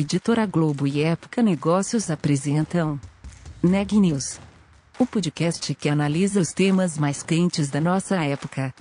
[0.00, 3.00] Editora Globo e Época Negócios apresentam
[3.60, 4.38] Neg News,
[4.96, 8.72] o podcast que analisa os temas mais quentes da nossa época.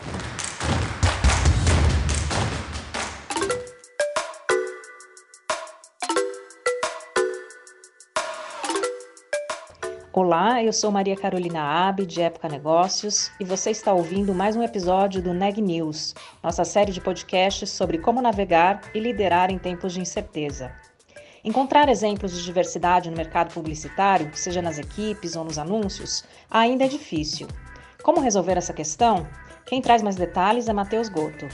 [10.13, 14.61] Olá, eu sou Maria Carolina Abe, de Época Negócios, e você está ouvindo mais um
[14.61, 19.93] episódio do Neg News, nossa série de podcasts sobre como navegar e liderar em tempos
[19.93, 20.71] de incerteza.
[21.47, 26.89] Encontrar exemplos de diversidade no mercado publicitário, seja nas equipes ou nos anúncios, ainda é
[26.89, 27.47] difícil.
[28.03, 29.25] Como resolver essa questão?
[29.65, 31.47] Quem traz mais detalhes é Matheus Goto.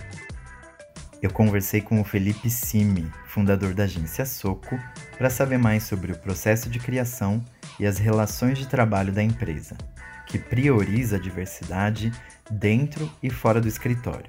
[1.21, 4.79] Eu conversei com o Felipe Simi, fundador da agência Soco,
[5.15, 7.39] para saber mais sobre o processo de criação
[7.79, 9.77] e as relações de trabalho da empresa,
[10.25, 12.11] que prioriza a diversidade
[12.49, 14.25] dentro e fora do escritório.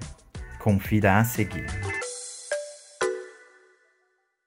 [0.59, 1.65] Confira a seguir.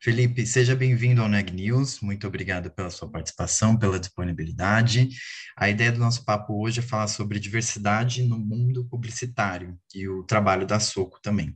[0.08, 2.00] Felipe, seja bem-vindo ao Neg News.
[2.00, 5.10] Muito obrigado pela sua participação, pela disponibilidade.
[5.54, 10.24] A ideia do nosso papo hoje é falar sobre diversidade no mundo publicitário e o
[10.24, 11.54] trabalho da Soco também.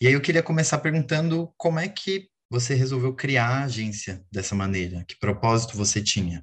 [0.00, 4.54] E aí eu queria começar perguntando como é que você resolveu criar a agência dessa
[4.54, 5.04] maneira?
[5.06, 6.42] Que propósito você tinha?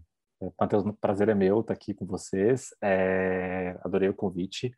[0.62, 2.68] Matheus, o prazer é meu estar aqui com vocês.
[2.84, 3.76] É...
[3.84, 4.72] Adorei o convite.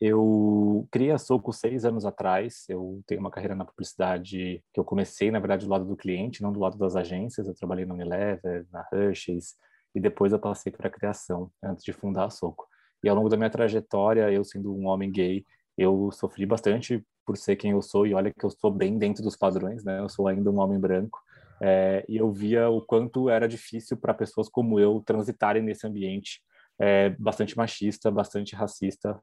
[0.00, 2.64] Eu criei a Soco seis anos atrás.
[2.68, 6.42] Eu tenho uma carreira na publicidade que eu comecei, na verdade, do lado do cliente,
[6.42, 7.46] não do lado das agências.
[7.46, 9.54] Eu trabalhei na Unilever, na Hershey's,
[9.94, 12.66] e depois eu passei para a criação, antes de fundar a Soco.
[13.02, 15.44] E ao longo da minha trajetória, eu sendo um homem gay,
[15.76, 19.22] eu sofri bastante por ser quem eu sou, e olha que eu sou bem dentro
[19.22, 20.00] dos padrões, né?
[20.00, 21.20] Eu sou ainda um homem branco.
[21.60, 26.40] É, e eu via o quanto era difícil para pessoas como eu transitarem nesse ambiente
[26.78, 29.18] é, bastante machista, bastante racista,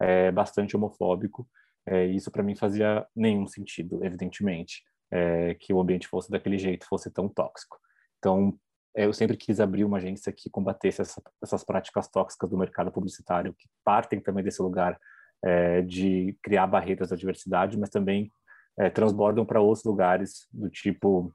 [0.00, 1.48] é, bastante homofóbico.
[1.86, 6.86] É, isso para mim fazia nenhum sentido, evidentemente, é, que o ambiente fosse daquele jeito,
[6.86, 7.78] fosse tão tóxico.
[8.18, 8.58] Então,
[8.94, 13.54] eu sempre quis abrir uma agência que combatesse essa, essas práticas tóxicas do mercado publicitário,
[13.54, 14.98] que partem também desse lugar
[15.44, 18.32] é, de criar barreiras da diversidade, mas também
[18.78, 21.34] é, transbordam para outros lugares, do tipo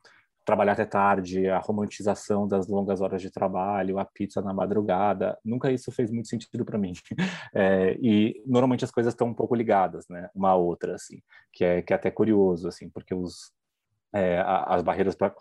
[0.49, 5.71] trabalhar até tarde, a romantização das longas horas de trabalho, a pizza na madrugada, nunca
[5.71, 6.93] isso fez muito sentido para mim.
[7.53, 11.19] É, e normalmente as coisas estão um pouco ligadas, né, uma a outra, assim,
[11.51, 13.51] que é que é até curioso, assim, porque os
[14.13, 15.33] é, as barreiras para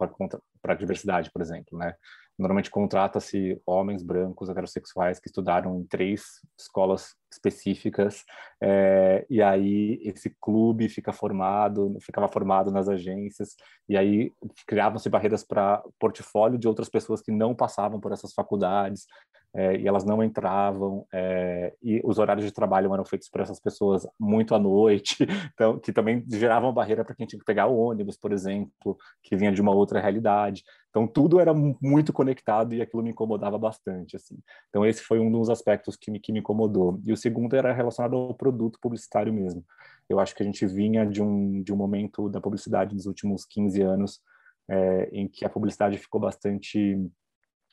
[0.64, 1.94] a diversidade, por exemplo, né?
[2.38, 8.24] Normalmente contrata-se homens brancos heterossexuais que estudaram em três escolas específicas
[8.62, 13.56] é, e aí esse clube fica formado, ficava formado nas agências
[13.88, 14.32] e aí
[14.66, 19.06] criavam-se barreiras para portfólio de outras pessoas que não passavam por essas faculdades
[19.54, 23.58] é, e elas não entravam é, e os horários de trabalho eram feitos por essas
[23.58, 25.16] pessoas muito à noite,
[25.54, 29.36] então que também geravam barreira para quem tinha que pegar o ônibus, por exemplo, que
[29.36, 30.62] vinha de uma outra realidade.
[30.90, 34.38] Então tudo era muito conectado e aquilo me incomodava bastante, assim.
[34.68, 37.00] Então esse foi um dos aspectos que me, que me incomodou.
[37.04, 39.64] E o segundo era relacionado ao produto publicitário mesmo.
[40.08, 43.44] Eu acho que a gente vinha de um, de um momento da publicidade nos últimos
[43.44, 44.20] 15 anos
[44.68, 46.98] é, em que a publicidade ficou bastante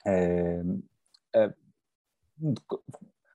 [0.06, 0.62] é,
[1.36, 1.54] é,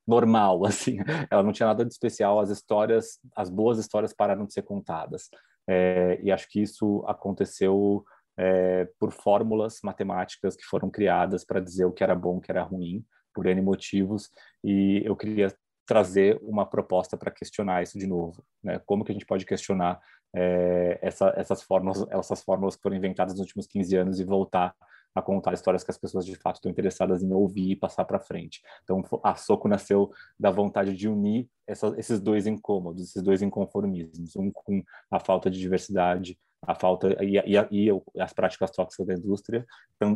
[0.06, 0.98] normal, assim.
[1.30, 2.40] Ela não tinha nada de especial.
[2.40, 5.30] As histórias, as boas histórias pararam de ser contadas.
[5.68, 8.04] É, e acho que isso aconteceu
[8.40, 12.50] é, por fórmulas matemáticas que foram criadas para dizer o que era bom, o que
[12.50, 14.30] era ruim, por N motivos,
[14.64, 15.54] e eu queria
[15.86, 18.80] trazer uma proposta para questionar isso de novo, né?
[18.86, 20.00] Como que a gente pode questionar
[20.34, 24.74] é, essa, essas fórmulas, essas fórmulas que foram inventadas nos últimos 15 anos e voltar
[25.14, 28.20] a contar histórias que as pessoas de fato estão interessadas em ouvir e passar para
[28.20, 28.62] frente.
[28.84, 34.34] Então, a Soco nasceu da vontade de unir essa, esses dois incômodos, esses dois inconformismos,
[34.36, 39.14] um com a falta de diversidade a falta e, e, e, as práticas tóxicas da
[39.14, 39.66] indústria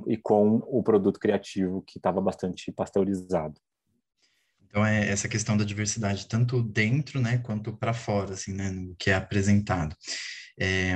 [0.07, 3.61] e com o produto criativo que estava bastante pasteurizado.
[4.63, 8.95] Então é essa questão da diversidade tanto dentro, né, quanto para fora, assim, né, no
[8.97, 9.97] que é apresentado.
[10.59, 10.95] É,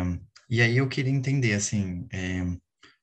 [0.51, 2.45] e aí eu queria entender, assim, é,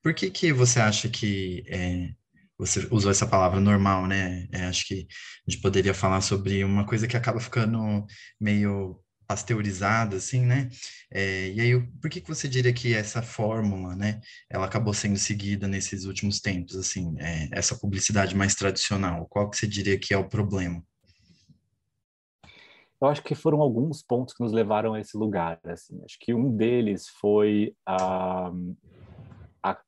[0.02, 2.10] por que que você acha que é,
[2.58, 4.48] você usou essa palavra normal, né?
[4.52, 5.06] É, acho que
[5.46, 8.06] a gente poderia falar sobre uma coisa que acaba ficando
[8.40, 10.68] meio pasteurizada, assim, né?
[11.10, 15.18] É, e aí, por que, que você diria que essa fórmula, né, ela acabou sendo
[15.18, 19.26] seguida nesses últimos tempos, assim, é, essa publicidade mais tradicional?
[19.28, 20.82] Qual que você diria que é o problema?
[23.00, 26.00] Eu acho que foram alguns pontos que nos levaram a esse lugar, assim.
[26.04, 28.50] Acho que um deles foi a,
[29.62, 29.78] a,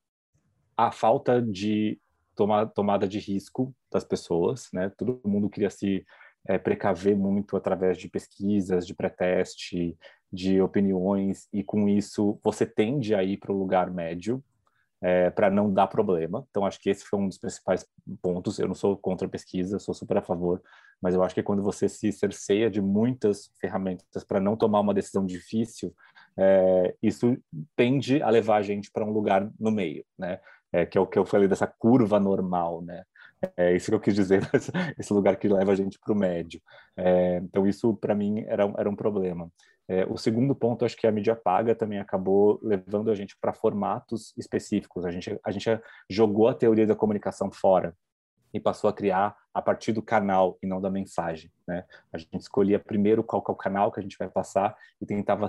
[0.76, 1.99] a falta de
[2.37, 4.91] toma, tomada de risco das pessoas, né?
[4.91, 6.05] Todo mundo queria se
[6.48, 9.96] é, precaver muito através de pesquisas, de pré-teste,
[10.32, 14.42] de opiniões, e com isso você tende a ir para o lugar médio,
[15.00, 16.44] é, para não dar problema.
[16.50, 17.86] Então, acho que esse foi um dos principais
[18.20, 18.58] pontos.
[18.58, 20.60] Eu não sou contra a pesquisa, sou super a favor,
[21.00, 24.94] mas eu acho que quando você se cerceia de muitas ferramentas para não tomar uma
[24.94, 25.94] decisão difícil,
[26.36, 27.36] é, isso
[27.76, 30.40] tende a levar a gente para um lugar no meio, né?
[30.70, 33.04] É, que é o que eu falei dessa curva normal, né?
[33.56, 34.43] É isso que eu quis dizer,
[34.99, 36.61] esse lugar que leva a gente para o médio.
[36.96, 39.50] É, então, isso para mim era, era um problema.
[39.88, 43.55] É, o segundo ponto, acho que a mídia paga também acabou levando a gente para
[43.55, 45.05] formatos específicos.
[45.05, 45.81] A gente, a gente
[46.11, 47.96] jogou a teoria da comunicação fora
[48.52, 51.50] e passou a criar a partir do canal e não da mensagem.
[51.67, 51.84] Né?
[52.12, 55.46] A gente escolhia primeiro qual é o canal que a gente vai passar e tentava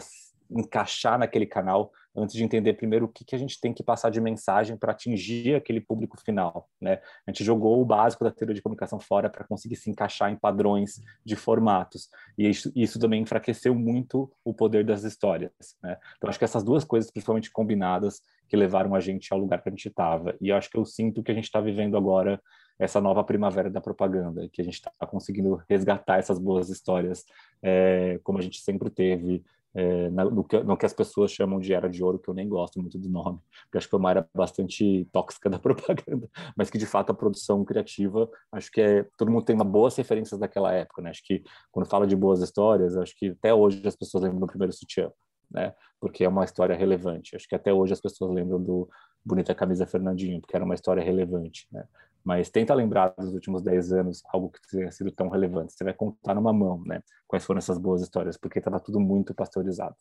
[0.49, 4.09] encaixar naquele canal antes de entender primeiro o que, que a gente tem que passar
[4.09, 6.99] de mensagem para atingir aquele público final, né?
[7.25, 10.35] A gente jogou o básico da teoria de comunicação fora para conseguir se encaixar em
[10.35, 15.97] padrões de formatos e isso, isso, também enfraqueceu muito o poder das histórias, né?
[16.17, 19.69] Então acho que essas duas coisas, principalmente combinadas, que levaram a gente ao lugar que
[19.69, 22.41] a gente estava e acho que eu sinto que a gente está vivendo agora
[22.79, 27.25] essa nova primavera da propaganda, que a gente está conseguindo resgatar essas boas histórias,
[27.61, 29.43] é, como a gente sempre teve
[29.75, 32.49] é, no, que, no, que, as pessoas chamam de era de ouro, que eu nem
[32.49, 36.69] gosto muito do nome, porque acho que foi uma era bastante tóxica da propaganda, mas
[36.69, 40.39] que de fato a produção criativa, acho que é, todo mundo tem uma boas referências
[40.39, 41.11] daquela época, né?
[41.11, 44.47] Acho que quando fala de boas histórias, acho que até hoje as pessoas lembram do
[44.47, 45.11] primeiro sutiã,
[45.51, 45.73] né?
[45.99, 47.35] Porque é uma história relevante.
[47.35, 48.89] Acho que até hoje as pessoas lembram do
[49.23, 51.83] Bonita Camisa Fernandinho, porque era uma história relevante, né?
[52.23, 55.73] Mas tenta lembrar dos últimos 10 anos algo que tenha sido tão relevante.
[55.73, 57.01] Você vai contar numa mão, né?
[57.27, 59.95] Quais foram essas boas histórias, porque estava tudo muito pasteurizado.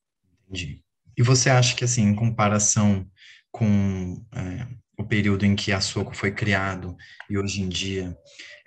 [0.47, 0.82] Entendi.
[1.17, 3.06] E você acha que, assim, em comparação
[3.50, 4.67] com é,
[4.99, 6.97] o período em que a Soco foi criado
[7.31, 8.17] e hoje em dia,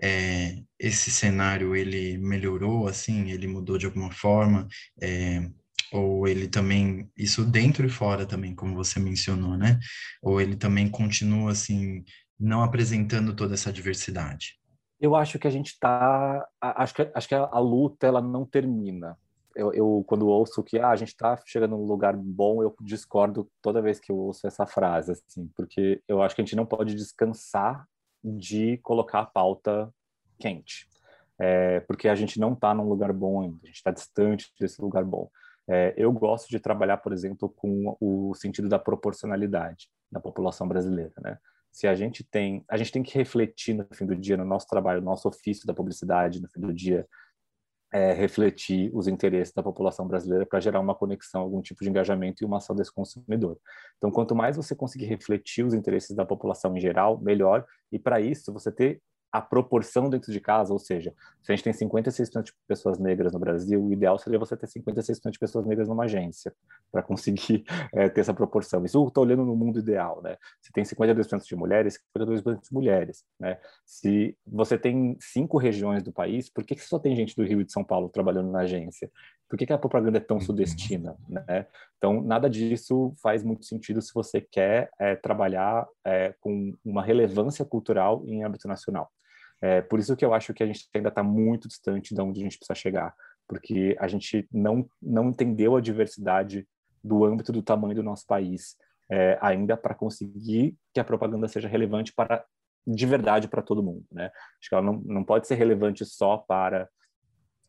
[0.01, 3.29] é, esse cenário, ele melhorou, assim?
[3.31, 4.67] Ele mudou de alguma forma?
[5.01, 5.49] É,
[5.91, 9.77] ou ele também, isso dentro e fora também, como você mencionou, né?
[10.21, 12.03] Ou ele também continua, assim,
[12.41, 14.59] não apresentando toda essa diversidade?
[14.99, 18.45] Eu acho que a gente está, acho que acho que a, a, luta ela não
[18.45, 19.17] termina.
[19.55, 23.49] Eu, eu quando ouço que ah, a gente está chegando num lugar bom, eu discordo
[23.61, 26.65] toda vez que eu ouço essa frase, assim, porque eu acho que a gente não
[26.65, 27.85] pode descansar
[28.23, 29.93] de colocar a pauta
[30.39, 30.87] quente,
[31.39, 34.81] é, porque a gente não está num lugar bom ainda, a gente está distante desse
[34.81, 35.29] lugar bom.
[35.67, 41.13] É, eu gosto de trabalhar, por exemplo, com o sentido da proporcionalidade da população brasileira,
[41.21, 41.37] né?
[41.71, 44.67] Se a gente tem, a gente tem que refletir no fim do dia, no nosso
[44.67, 47.07] trabalho, no nosso ofício da publicidade, no fim do dia,
[47.93, 52.41] é, refletir os interesses da população brasileira para gerar uma conexão, algum tipo de engajamento
[52.41, 53.57] e uma ação desse consumidor.
[53.97, 57.65] Então, quanto mais você conseguir refletir os interesses da população em geral, melhor.
[57.91, 61.63] E para isso, você ter a proporção dentro de casa, ou seja, se a gente
[61.63, 65.65] tem 56% de pessoas negras no Brasil, o ideal seria você ter 56% de pessoas
[65.65, 66.53] negras numa agência,
[66.91, 67.63] para conseguir
[67.93, 68.83] é, ter essa proporção.
[68.83, 70.35] Isso eu estou olhando no mundo ideal, né?
[70.61, 73.57] Se tem 52% de mulheres, 52% de mulheres, né?
[73.85, 77.61] Se você tem cinco regiões do país, por que, que só tem gente do Rio
[77.61, 79.09] e de São Paulo trabalhando na agência?
[79.49, 80.41] Por que, que a propaganda é tão uhum.
[80.41, 81.67] sudestina, né?
[81.97, 87.63] Então, nada disso faz muito sentido se você quer é, trabalhar é, com uma relevância
[87.63, 89.11] cultural em âmbito nacional.
[89.61, 92.39] É, por isso que eu acho que a gente ainda está muito distante de onde
[92.39, 93.13] a gente precisa chegar,
[93.47, 96.67] porque a gente não, não entendeu a diversidade
[97.03, 98.75] do âmbito do tamanho do nosso país
[99.11, 102.43] é, ainda para conseguir que a propaganda seja relevante para
[102.87, 104.31] de verdade para todo mundo, né?
[104.59, 106.89] Acho que ela não, não pode ser relevante só para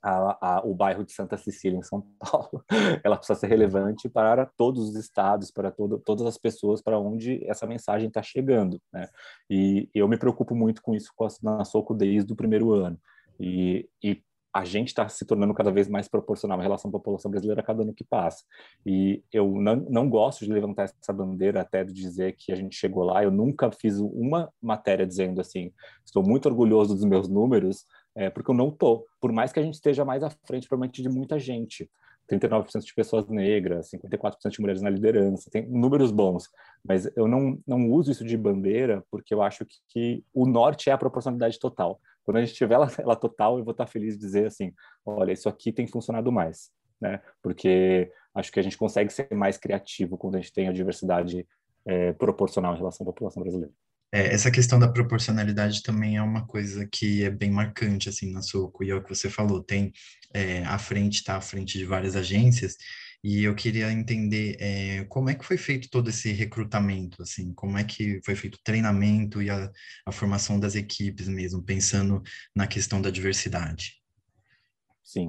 [0.03, 2.65] a, a, o bairro de Santa Cecília, em São Paulo.
[3.05, 7.43] Ela precisa ser relevante para todos os estados, para todo, todas as pessoas para onde
[7.49, 8.81] essa mensagem está chegando.
[8.93, 9.09] Né?
[9.49, 12.99] E eu me preocupo muito com isso na Soco desde o primeiro ano.
[13.39, 14.23] E, e
[14.55, 17.65] a gente está se tornando cada vez mais proporcional em relação à população brasileira a
[17.65, 18.45] cada ano que passa.
[18.85, 22.77] E eu não, não gosto de levantar essa bandeira até de dizer que a gente
[22.77, 23.25] chegou lá.
[23.25, 25.73] Eu nunca fiz uma matéria dizendo assim,
[26.05, 29.07] estou muito orgulhoso dos meus números, é, porque eu não tô.
[29.21, 31.91] Por mais que a gente esteja mais à frente, provavelmente, de muita gente.
[32.31, 36.49] 39% de pessoas negras, 54% de mulheres na liderança, tem números bons,
[36.87, 40.89] mas eu não, não uso isso de bandeira porque eu acho que, que o norte
[40.89, 42.01] é a proporcionalidade total.
[42.25, 44.73] Quando a gente tiver ela, ela total, eu vou estar feliz de dizer assim,
[45.05, 47.21] olha, isso aqui tem funcionado mais, né?
[47.43, 51.47] Porque acho que a gente consegue ser mais criativo quando a gente tem a diversidade
[51.85, 53.75] é, proporcional em relação à população brasileira.
[54.13, 58.43] É, essa questão da proporcionalidade também é uma coisa que é bem marcante, assim, na
[58.43, 59.91] Soco, e é o que você falou, tem
[60.35, 62.77] é, frente, está à frente de várias agências,
[63.25, 67.79] e eu queria entender é, como é que foi feito todo esse recrutamento, assim, como
[67.79, 69.71] é que foi feito o treinamento e a,
[70.05, 72.21] a formação das equipes mesmo, pensando
[72.55, 73.95] na questão da diversidade.
[75.03, 75.29] Sim.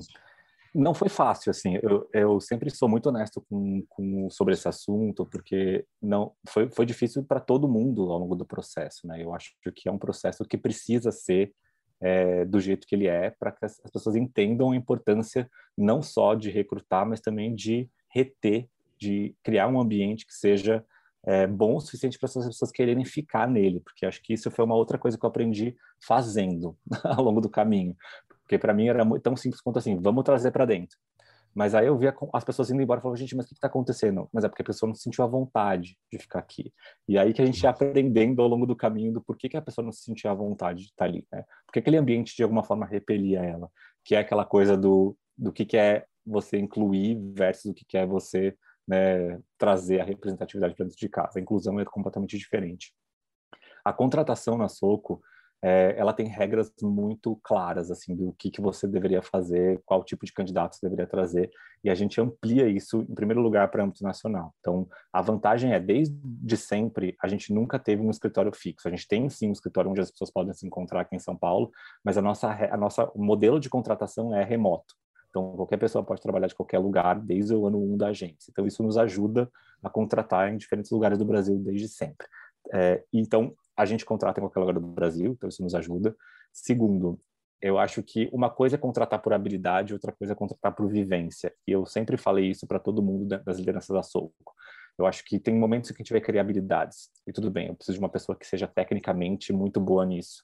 [0.73, 1.77] Não foi fácil, assim.
[1.81, 6.85] Eu, eu sempre sou muito honesto com, com sobre esse assunto, porque não foi, foi
[6.85, 9.23] difícil para todo mundo ao longo do processo, né?
[9.23, 11.53] Eu acho que é um processo que precisa ser
[12.01, 16.01] é, do jeito que ele é, para que as, as pessoas entendam a importância não
[16.01, 20.83] só de recrutar, mas também de reter, de criar um ambiente que seja
[21.25, 24.65] é, bom o suficiente para essas pessoas quererem ficar nele, porque acho que isso foi
[24.65, 25.75] uma outra coisa que eu aprendi
[26.05, 27.95] fazendo ao longo do caminho.
[28.43, 30.97] Porque para mim era tão simples quanto assim, vamos trazer para dentro.
[31.53, 33.67] Mas aí eu via as pessoas indo embora e falava, gente, mas o que está
[33.67, 34.27] acontecendo?
[34.33, 36.73] Mas é porque a pessoa não sentiu a vontade de ficar aqui.
[37.07, 39.61] E aí que a gente ia aprendendo ao longo do caminho do porquê que a
[39.61, 41.43] pessoa não se sentia à vontade de estar ali, né?
[41.65, 43.69] Porque aquele ambiente de alguma forma repelia ela,
[44.03, 47.97] que é aquela coisa do, do que, que é você incluir versus o que, que
[47.97, 48.57] é você
[48.87, 51.37] né, trazer a representatividade para dentro de casa.
[51.37, 52.93] A inclusão é completamente diferente.
[53.85, 55.21] A contratação na Soco,
[55.63, 60.25] é, ela tem regras muito claras assim do que, que você deveria fazer, qual tipo
[60.25, 61.49] de candidato você deveria trazer,
[61.81, 64.53] e a gente amplia isso em primeiro lugar para âmbito nacional.
[64.59, 68.89] Então, a vantagem é desde sempre a gente nunca teve um escritório fixo.
[68.89, 71.35] A gente tem sim um escritório onde as pessoas podem se encontrar aqui em São
[71.35, 71.71] Paulo,
[72.03, 74.93] mas a nossa a nossa o modelo de contratação é remoto.
[75.29, 78.51] Então, qualquer pessoa pode trabalhar de qualquer lugar desde o ano 1 da agência.
[78.51, 79.49] Então, isso nos ajuda
[79.81, 82.27] a contratar em diferentes lugares do Brasil desde sempre.
[82.71, 86.15] É, então, a gente contrata em qualquer lugar do Brasil, então isso nos ajuda.
[86.51, 87.19] Segundo,
[87.61, 91.53] eu acho que uma coisa é contratar por habilidade, outra coisa é contratar por vivência.
[91.67, 94.53] E eu sempre falei isso para todo mundo das lideranças da Soco.
[94.97, 97.09] Eu acho que tem momentos em que a gente vai criar habilidades.
[97.25, 100.43] E tudo bem, eu preciso de uma pessoa que seja tecnicamente muito boa nisso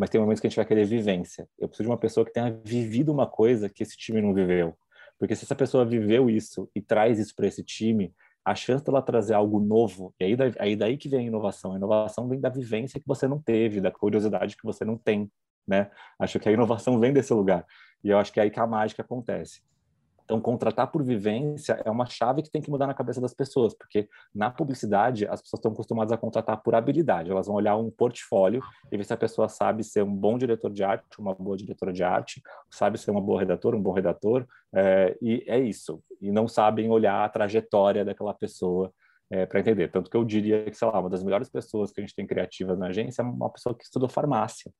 [0.00, 1.46] mas tem momentos que a gente vai querer vivência.
[1.58, 4.74] Eu preciso de uma pessoa que tenha vivido uma coisa que esse time não viveu.
[5.18, 9.02] Porque se essa pessoa viveu isso e traz isso para esse time, a chance dela
[9.02, 11.72] trazer algo novo, e aí, aí daí que vem a inovação.
[11.72, 15.30] A inovação vem da vivência que você não teve, da curiosidade que você não tem,
[15.66, 15.90] né?
[16.18, 17.66] Acho que a inovação vem desse lugar.
[18.02, 19.62] E eu acho que é aí que a mágica acontece.
[20.30, 23.74] Então, contratar por vivência é uma chave que tem que mudar na cabeça das pessoas,
[23.74, 27.32] porque na publicidade as pessoas estão acostumadas a contratar por habilidade.
[27.32, 30.70] Elas vão olhar um portfólio e ver se a pessoa sabe ser um bom diretor
[30.70, 34.46] de arte, uma boa diretora de arte, sabe ser uma boa redatora, um bom redator,
[34.72, 36.00] é, e é isso.
[36.20, 38.92] E não sabem olhar a trajetória daquela pessoa
[39.28, 39.90] é, para entender.
[39.90, 42.24] Tanto que eu diria que, sei lá, uma das melhores pessoas que a gente tem
[42.24, 44.70] criativas na agência é uma pessoa que estudou farmácia,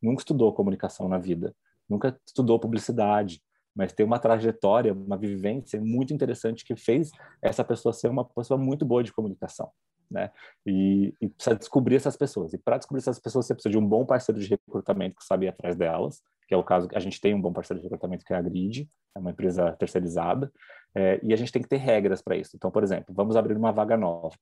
[0.00, 1.52] nunca estudou comunicação na vida,
[1.88, 3.42] nunca estudou publicidade,
[3.80, 7.10] mas tem uma trajetória, uma vivência muito interessante que fez
[7.40, 9.70] essa pessoa ser uma pessoa muito boa de comunicação,
[10.10, 10.30] né?
[10.66, 12.52] E, e precisa descobrir essas pessoas.
[12.52, 15.46] E para descobrir essas pessoas, você precisa de um bom parceiro de recrutamento que sabe
[15.46, 17.84] ir atrás delas, que é o caso que a gente tem um bom parceiro de
[17.84, 20.52] recrutamento que é a Grid, é uma empresa terceirizada,
[20.94, 22.54] é, e a gente tem que ter regras para isso.
[22.54, 24.36] Então, por exemplo, vamos abrir uma vaga nova.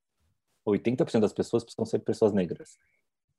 [0.67, 2.77] 80% das pessoas precisam ser pessoas negras.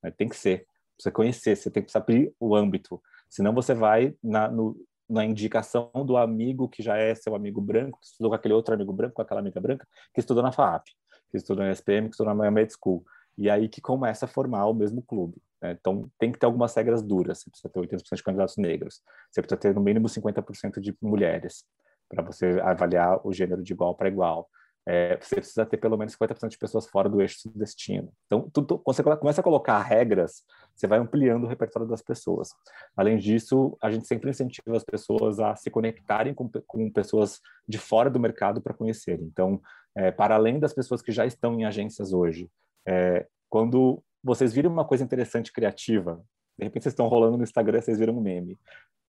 [0.01, 0.11] Né?
[0.11, 0.65] Tem que ser.
[0.97, 3.01] Você conhecer, você tem que abrir o âmbito.
[3.29, 4.77] Senão você vai na, no,
[5.09, 8.73] na indicação do amigo que já é seu amigo branco, que estudou com aquele outro
[8.73, 10.85] amigo branco, com aquela amiga branca, que estudou na FAP,
[11.31, 13.03] que estudou na SPM, que estudou na Miami School.
[13.37, 15.41] E aí que começa a formar o mesmo clube.
[15.61, 15.71] Né?
[15.79, 17.39] Então, tem que ter algumas regras duras.
[17.39, 19.01] Você precisa ter 80% de candidatos negros.
[19.31, 21.63] Você precisa ter, no mínimo, 50% de mulheres,
[22.09, 24.49] para você avaliar o gênero de igual para igual
[24.91, 28.11] é, você precisa ter pelo menos 50% de pessoas fora do eixo do destino.
[28.25, 30.43] Então, quando você começa a colocar regras,
[30.75, 32.49] você vai ampliando o repertório das pessoas.
[32.97, 37.77] Além disso, a gente sempre incentiva as pessoas a se conectarem com, com pessoas de
[37.77, 39.25] fora do mercado para conhecerem.
[39.25, 39.61] Então,
[39.93, 42.49] é, para além das pessoas que já estão em agências hoje,
[42.83, 46.19] é, quando vocês viram uma coisa interessante, criativa,
[46.57, 48.57] de repente vocês estão rolando no Instagram, vocês viram um meme.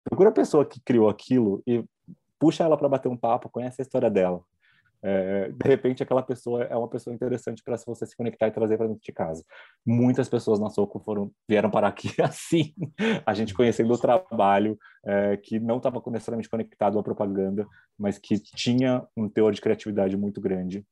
[0.02, 1.84] Procura a pessoa que criou aquilo e
[2.36, 4.42] puxa ela para bater um papo, conhece a história dela
[5.02, 8.76] é, de repente aquela pessoa é uma pessoa interessante para você se conectar e trazer
[8.76, 9.44] para dentro de casa.
[9.86, 12.74] Muitas pessoas na Soco foram vieram para aqui assim,
[13.24, 17.66] a gente conhecendo o trabalho é, que não estava necessariamente conectado à propaganda,
[17.98, 20.84] mas que tinha um teor de criatividade muito grande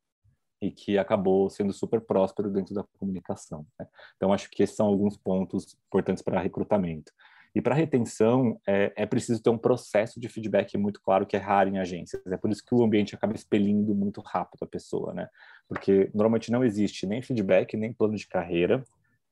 [0.62, 3.66] e que acabou sendo super próspero dentro da comunicação.
[3.78, 3.86] Né?
[4.16, 7.12] Então acho que esses são alguns pontos importantes para recrutamento.
[7.56, 11.40] E para retenção, é, é, preciso ter um processo de feedback muito claro que é
[11.40, 12.20] raro em agências.
[12.26, 15.26] É por isso que o ambiente acaba expelindo muito rápido a pessoa, né?
[15.66, 18.84] Porque normalmente não existe nem feedback, nem plano de carreira,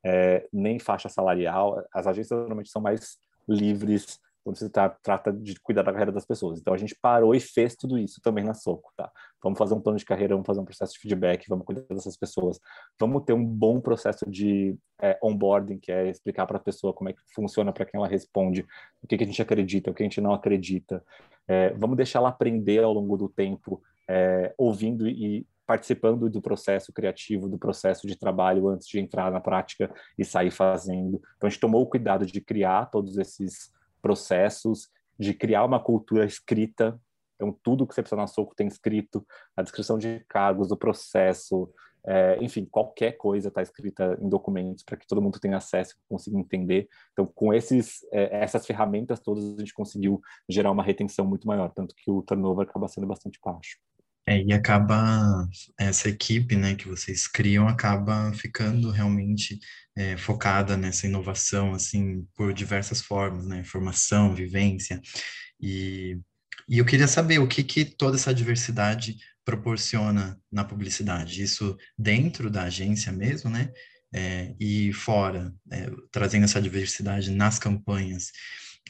[0.02, 1.84] é, nem faixa salarial.
[1.92, 6.26] As agências normalmente são mais livres quando você tá, trata de cuidar da carreira das
[6.26, 6.60] pessoas.
[6.60, 9.10] Então a gente parou e fez tudo isso também na Soco, tá?
[9.42, 12.16] Vamos fazer um plano de carreira, vamos fazer um processo de feedback, vamos cuidar dessas
[12.16, 12.60] pessoas,
[13.00, 17.08] vamos ter um bom processo de é, onboarding, que é explicar para a pessoa como
[17.08, 18.66] é que funciona para quem ela responde,
[19.02, 21.02] o que, que, a gente acredita, o que a gente não acredita.
[21.48, 26.92] É, vamos deixar ela aprender ao longo do tempo, é, ouvindo e participando do processo
[26.92, 31.22] criativo, do processo de trabalho antes de entrar na prática e sair fazendo.
[31.36, 33.72] Então a gente tomou o cuidado de criar todos esses
[34.04, 37.00] processos de criar uma cultura escrita
[37.36, 41.72] Então, tudo que você precisa na Soco tem escrito, a descrição de cargos, o processo,
[42.06, 46.38] é, enfim, qualquer coisa está escrita em documentos para que todo mundo tenha acesso, consiga
[46.38, 46.86] entender.
[47.12, 51.72] Então, com esses, é, essas ferramentas todas, a gente conseguiu gerar uma retenção muito maior,
[51.72, 53.78] tanto que o turnover acaba sendo bastante baixo.
[54.26, 55.46] É, e acaba
[55.78, 59.58] essa equipe, né, que vocês criam, acaba ficando realmente
[59.96, 65.00] é, focada nessa inovação, assim, por diversas formas, né, formação, vivência,
[65.60, 66.18] e,
[66.68, 72.50] e eu queria saber o que que toda essa diversidade proporciona na publicidade, isso dentro
[72.50, 73.70] da agência mesmo, né,
[74.14, 78.32] é, e fora, é, trazendo essa diversidade nas campanhas,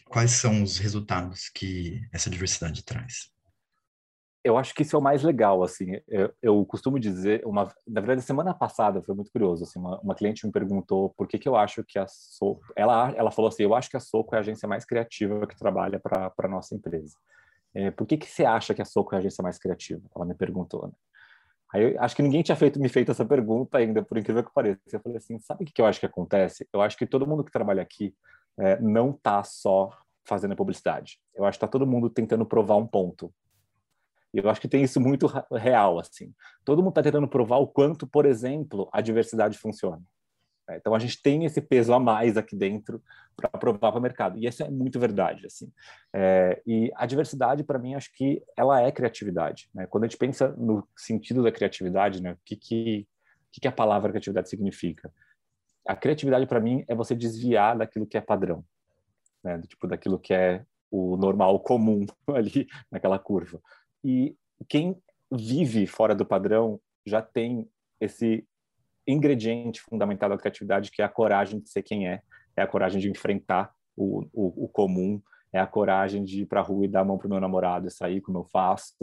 [0.07, 3.34] quais são os resultados que essa diversidade traz?
[4.45, 5.99] Eu acho que isso é o mais legal, assim.
[6.07, 10.15] Eu, eu, costumo dizer, uma, na verdade, semana passada foi muito curioso, assim, uma, uma
[10.15, 13.63] cliente me perguntou por que que eu acho que a Soco, ela, ela falou assim,
[13.63, 16.75] eu acho que a Soco é a agência mais criativa que trabalha para a nossa
[16.75, 17.17] empresa.
[17.75, 20.03] É, por que que você acha que a Soco é a agência mais criativa?
[20.15, 20.93] Ela me perguntou, né?
[21.73, 24.53] Aí eu acho que ninguém tinha feito, me feito essa pergunta ainda, por incrível que
[24.55, 24.79] pareça.
[24.93, 26.69] Eu falei assim, sabe o que, que eu acho que acontece?
[26.73, 28.15] Eu acho que todo mundo que trabalha aqui
[28.59, 29.91] é, não tá só
[30.25, 31.19] fazendo publicidade.
[31.35, 33.33] Eu acho que tá todo mundo tentando provar um ponto.
[34.35, 36.35] E eu acho que tem isso muito real, assim.
[36.65, 40.03] Todo mundo está tentando provar o quanto, por exemplo, a diversidade funciona.
[40.69, 43.01] É, então a gente tem esse peso a mais aqui dentro
[43.37, 44.37] para provar para o mercado.
[44.37, 45.71] E isso é muito verdade, assim.
[46.13, 49.69] É, e a diversidade, para mim, acho que ela é criatividade.
[49.73, 49.87] Né?
[49.87, 52.33] Quando a gente pensa no sentido da criatividade, né?
[52.33, 53.07] o que, que,
[53.53, 55.13] que, que a palavra criatividade significa?
[55.87, 58.65] A criatividade, para mim, é você desviar daquilo que é padrão.
[59.45, 59.61] Né?
[59.69, 63.61] Tipo, daquilo que é o normal, o comum ali naquela curva.
[64.05, 64.37] E
[64.69, 64.97] quem
[65.33, 67.69] vive fora do padrão já tem
[68.01, 68.47] esse
[69.07, 72.23] ingrediente fundamental da criatividade, que é a coragem de ser quem é,
[72.57, 75.21] é a coragem de enfrentar o, o, o comum,
[75.53, 77.41] é a coragem de ir para a rua e dar a mão para o meu
[77.41, 78.95] namorado e sair como eu faço.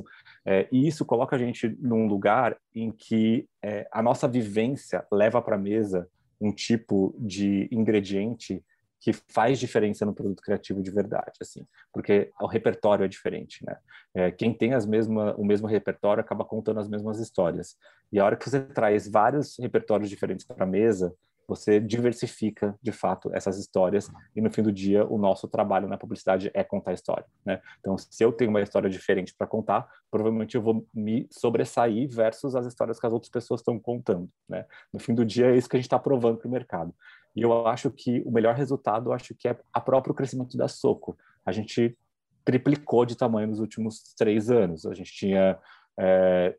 [0.46, 5.41] É, e isso coloca a gente num lugar em que é, a nossa vivência leva
[5.41, 6.10] para a mesa
[6.41, 8.62] um tipo de ingrediente
[9.02, 13.76] que faz diferença no produto criativo de verdade, assim, porque o repertório é diferente, né?
[14.14, 17.76] É, quem tem as mesma, o mesmo repertório acaba contando as mesmas histórias.
[18.14, 21.14] E a hora que você traz vários repertórios diferentes para a mesa,
[21.48, 25.98] você diversifica de fato essas histórias e no fim do dia o nosso trabalho na
[25.98, 27.60] publicidade é contar história, né?
[27.80, 32.56] Então, se eu tenho uma história diferente para contar, provavelmente eu vou me sobressair versus
[32.56, 34.66] as histórias que as outras pessoas estão contando, né?
[34.94, 36.94] No fim do dia é isso que a gente está provando para o mercado.
[37.36, 40.67] E eu acho que o melhor resultado, eu acho que é a próprio crescimento da
[40.67, 41.17] Soco.
[41.46, 41.98] A gente
[42.44, 44.86] triplicou de tamanho nos últimos três anos.
[44.86, 45.58] A gente tinha
[45.98, 46.56] é,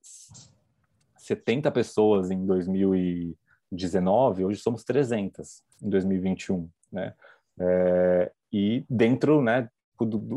[1.19, 7.15] 70 pessoas em 2019, hoje somos 300 em 2021, né?
[7.61, 9.69] É, e dentro, né,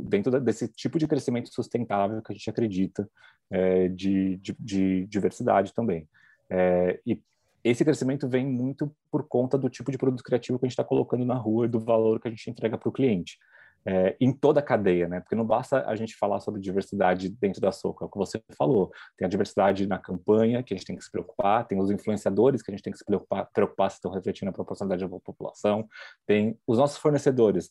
[0.04, 3.10] dentro desse tipo de crescimento sustentável que a gente acredita
[3.50, 6.08] é, de, de, de, diversidade também.
[6.50, 7.22] É, e
[7.66, 10.84] esse crescimento vem muito por conta do tipo de produto criativo que a gente está
[10.84, 13.40] colocando na rua e do valor que a gente entrega para o cliente.
[13.88, 15.20] É, em toda a cadeia, né?
[15.20, 18.42] Porque não basta a gente falar sobre diversidade dentro da Soco, é o que você
[18.58, 18.92] falou.
[19.18, 22.64] Tem a diversidade na campanha, que a gente tem que se preocupar, tem os influenciadores,
[22.64, 25.88] que a gente tem que se preocupar, preocupar se estão refletindo a proporcionalidade da população,
[26.26, 27.70] tem os nossos fornecedores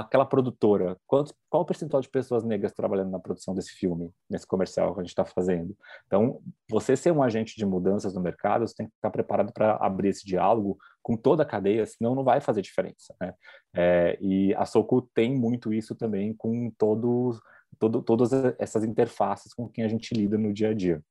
[0.00, 4.94] aquela produtora, qual, o percentual de pessoas negras trabalhando na produção desse filme, nesse comercial
[4.94, 5.76] que a gente está fazendo?
[6.06, 9.76] Então, você ser um agente de mudanças no mercado, você tem que estar preparado para
[9.76, 13.14] abrir esse diálogo com toda a cadeia, senão não vai fazer diferença.
[13.20, 13.34] Né?
[13.74, 17.40] É, e a Soco tem muito isso também com todos,
[17.78, 21.02] todo, todas essas interfaces com quem a gente lida no dia a dia.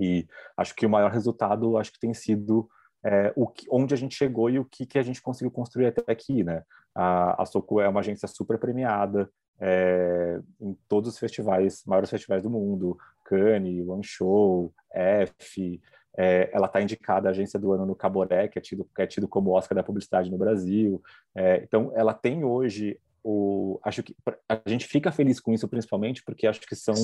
[0.00, 2.68] E acho que o maior resultado, acho que tem sido
[3.04, 5.86] é, o que, onde a gente chegou e o que, que a gente conseguiu construir
[5.86, 6.62] até aqui, né?
[6.94, 9.30] A, a Soco é uma agência super premiada
[9.60, 15.80] é, em todos os festivais, maiores festivais do mundo, Cannes, One Show, F,
[16.16, 19.06] é, ela está indicada a agência do ano no Caboré, que é tido, que é
[19.06, 21.00] tido como Oscar da publicidade no Brasil.
[21.34, 24.16] É, então, ela tem hoje o, acho que
[24.48, 26.94] a gente fica feliz com isso principalmente porque acho que são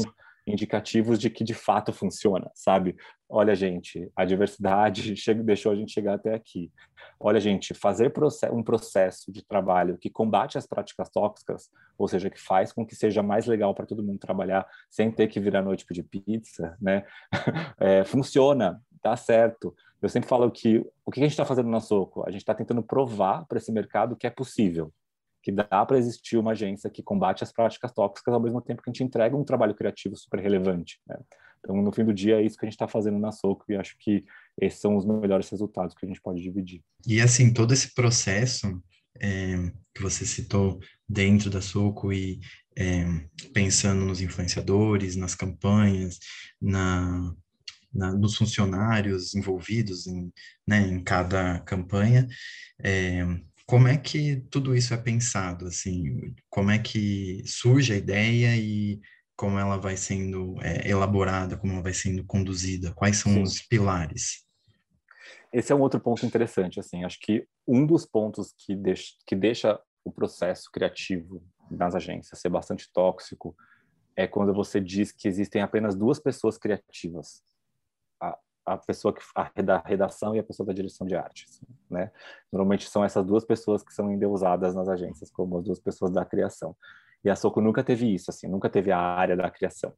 [0.46, 2.96] indicativos de que de fato funciona, sabe?
[3.28, 6.70] Olha, gente, a diversidade deixou a gente chegar até aqui.
[7.18, 8.12] Olha, gente, fazer
[8.52, 12.94] um processo de trabalho que combate as práticas tóxicas, ou seja, que faz com que
[12.94, 17.04] seja mais legal para todo mundo trabalhar sem ter que virar noite pedir pizza, né?
[17.78, 19.74] É, funciona, tá certo.
[20.00, 22.22] Eu sempre falo que o que a gente está fazendo na Soco?
[22.26, 24.92] A gente está tentando provar para esse mercado que é possível
[25.44, 28.88] que dá para existir uma agência que combate as práticas tóxicas ao mesmo tempo que
[28.88, 30.98] a gente entrega um trabalho criativo super relevante.
[31.07, 31.18] Né?
[31.59, 33.76] Então, no fim do dia, é isso que a gente está fazendo na Soco e
[33.76, 34.24] acho que
[34.59, 36.83] esses são os melhores resultados que a gente pode dividir.
[37.07, 38.83] E, assim, todo esse processo
[39.20, 42.40] é, que você citou dentro da Soco e
[42.76, 43.04] é,
[43.52, 46.18] pensando nos influenciadores, nas campanhas,
[46.61, 47.35] na,
[47.92, 50.33] na, nos funcionários envolvidos em,
[50.66, 52.26] né, em cada campanha.
[52.83, 53.26] É,
[53.66, 59.00] como é que tudo isso é pensado, assim, como é que surge a ideia e
[59.37, 63.42] como ela vai sendo é, elaborada, como ela vai sendo conduzida, quais são Sim.
[63.42, 64.44] os pilares?
[65.53, 69.35] Esse é um outro ponto interessante, assim, acho que um dos pontos que deixa, que
[69.35, 73.57] deixa o processo criativo nas agências ser bastante tóxico
[74.16, 77.42] é quando você diz que existem apenas duas pessoas criativas,
[78.64, 82.11] a, pessoa que a, da redação e a pessoa da direção de arte, assim, né?
[82.53, 86.24] Normalmente são essas duas pessoas que são endeusadas nas agências como as duas pessoas da
[86.24, 86.77] criação.
[87.24, 89.92] E a Soco nunca teve isso, assim, nunca teve a área da criação.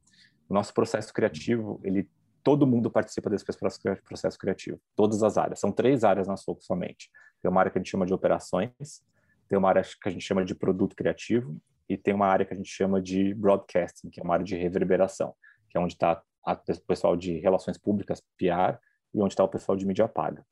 [0.49, 2.09] O nosso processo criativo, ele
[2.43, 5.59] todo mundo participa desse processo criativo, todas as áreas.
[5.59, 7.09] São três áreas na Soco somente.
[7.41, 8.71] Tem uma área que a gente chama de operações,
[9.49, 11.57] tem uma área que a gente chama de produto criativo
[11.89, 14.55] e tem uma área que a gente chama de broadcasting, que é uma área de
[14.55, 15.33] reverberação,
[15.69, 16.21] que é onde está
[16.53, 18.79] o pessoal de relações públicas, PR,
[19.13, 20.45] e onde está o pessoal de mídia paga.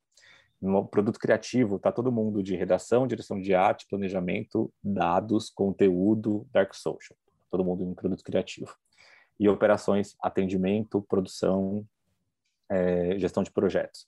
[0.61, 6.73] No produto criativo, está todo mundo de redação, direção de arte, planejamento, dados, conteúdo, dark
[6.73, 7.17] social.
[7.51, 8.75] Todo mundo em produto criativo.
[9.39, 11.85] E operações, atendimento, produção,
[12.69, 14.07] é, gestão de projetos.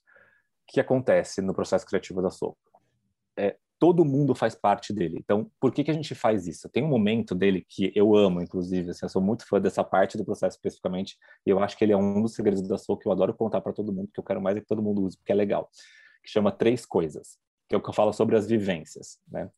[0.62, 2.58] O que acontece no processo criativo da Soco?
[3.36, 5.18] É, todo mundo faz parte dele.
[5.18, 6.68] Então, por que, que a gente faz isso?
[6.68, 10.16] Tem um momento dele que eu amo, inclusive, assim, eu sou muito fã dessa parte
[10.18, 13.06] do processo especificamente, e eu acho que ele é um dos segredos da Soul que
[13.06, 15.16] eu adoro contar para todo mundo, que eu quero mais é que todo mundo use,
[15.16, 15.70] porque é legal,
[16.24, 17.38] que chama Três Coisas,
[17.68, 19.48] que é o que eu falo sobre as vivências, né?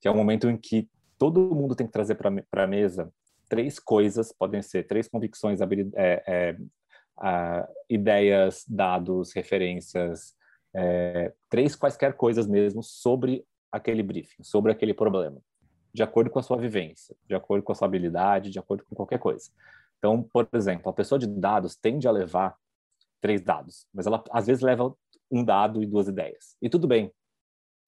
[0.00, 3.12] Que é um momento em que todo mundo tem que trazer para a mesa
[3.48, 10.34] três coisas, podem ser três convicções, é, é, ideias, dados, referências,
[10.74, 15.40] é, três quaisquer coisas mesmo sobre aquele briefing, sobre aquele problema,
[15.92, 18.94] de acordo com a sua vivência, de acordo com a sua habilidade, de acordo com
[18.94, 19.50] qualquer coisa.
[19.98, 22.56] Então, por exemplo, a pessoa de dados tende a levar
[23.20, 24.94] três dados, mas ela às vezes leva
[25.30, 26.56] um dado e duas ideias.
[26.62, 27.12] E tudo bem,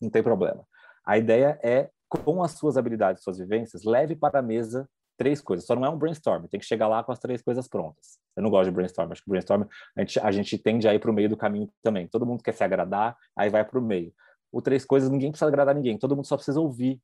[0.01, 0.66] não tem problema.
[1.05, 5.66] A ideia é, com as suas habilidades, suas vivências, leve para a mesa três coisas.
[5.66, 8.19] Só não é um brainstorm, tem que chegar lá com as três coisas prontas.
[8.37, 9.66] Eu não gosto de brainstorm, acho que brainstorm
[9.97, 12.09] a gente, a gente tende a ir para o meio do caminho também.
[12.09, 14.12] Todo mundo quer se agradar, aí vai para o meio
[14.53, 17.01] o três coisas, ninguém precisa agradar ninguém, todo mundo só precisa ouvir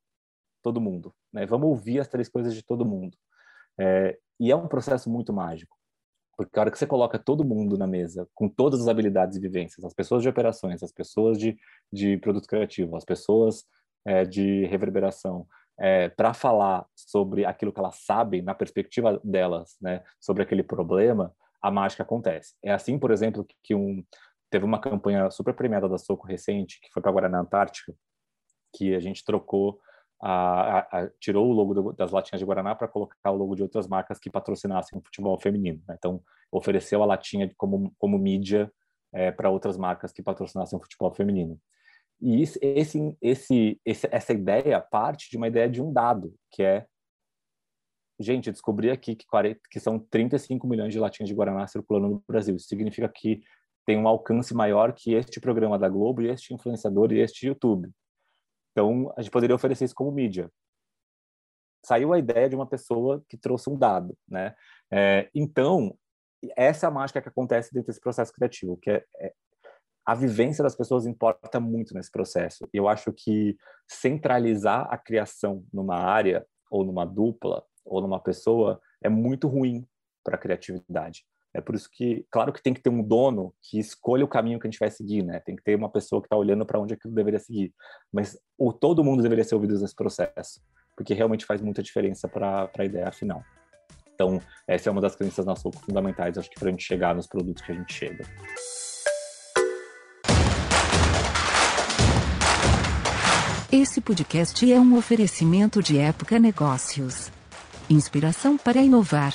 [0.62, 1.46] todo mundo, né?
[1.46, 3.16] Vamos ouvir as três coisas de todo mundo.
[3.78, 5.76] É, e é um processo muito mágico,
[6.36, 9.40] porque a hora que você coloca todo mundo na mesa, com todas as habilidades e
[9.40, 11.56] vivências, as pessoas de operações, as pessoas de,
[11.92, 13.64] de produto criativo, as pessoas
[14.04, 15.46] é, de reverberação,
[15.78, 21.34] é, para falar sobre aquilo que elas sabem, na perspectiva delas, né, sobre aquele problema,
[21.62, 22.54] a mágica acontece.
[22.62, 24.04] É assim, por exemplo, que um,
[24.50, 27.94] teve uma campanha super premiada da Soco recente, que foi para Guaraná Antártica,
[28.74, 29.80] que a gente trocou,
[30.20, 33.54] a, a, a, tirou o logo do, das latinhas de Guaraná para colocar o logo
[33.54, 35.82] de outras marcas que patrocinassem o futebol feminino.
[35.88, 35.94] Né?
[35.98, 38.72] Então, ofereceu a latinha como, como mídia
[39.12, 41.58] é, para outras marcas que patrocinassem o futebol feminino.
[42.20, 42.58] E esse,
[43.20, 46.86] esse, esse, essa ideia parte de uma ideia de um dado, que é
[48.18, 52.24] gente, descobri aqui que, 40, que são 35 milhões de latinhas de Guaraná circulando no
[52.26, 52.56] Brasil.
[52.56, 53.42] Isso significa que
[53.86, 57.88] tem um alcance maior que este programa da Globo e este influenciador e este YouTube.
[58.72, 60.50] Então, a gente poderia oferecer isso como mídia.
[61.84, 64.56] Saiu a ideia de uma pessoa que trouxe um dado, né?
[64.90, 65.96] É, então,
[66.56, 69.32] essa é a mágica que acontece dentro desse processo criativo, que é, é
[70.04, 72.68] a vivência das pessoas importa muito nesse processo.
[72.72, 73.56] Eu acho que
[73.88, 79.86] centralizar a criação numa área ou numa dupla ou numa pessoa é muito ruim
[80.24, 81.24] para a criatividade.
[81.56, 84.60] É por isso que, claro que tem que ter um dono que escolha o caminho
[84.60, 85.40] que a gente vai seguir, né?
[85.40, 87.72] Tem que ter uma pessoa que está olhando para onde aquilo deveria seguir.
[88.12, 90.60] Mas o, todo mundo deveria ser ouvido nesse processo,
[90.94, 93.42] porque realmente faz muita diferença para a ideia final.
[94.12, 94.38] Então,
[94.68, 97.62] essa é uma das crenças na fundamentais, acho que para a gente chegar nos produtos
[97.62, 98.24] que a gente chega.
[103.72, 107.32] Esse podcast é um oferecimento de Época Negócios.
[107.88, 109.34] Inspiração para inovar.